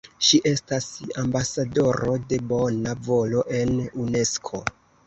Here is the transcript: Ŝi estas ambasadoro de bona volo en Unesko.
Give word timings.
Ŝi 0.27 0.37
estas 0.51 0.87
ambasadoro 1.25 2.17
de 2.33 2.43
bona 2.55 2.99
volo 3.11 3.47
en 3.61 3.79
Unesko. 4.07 4.69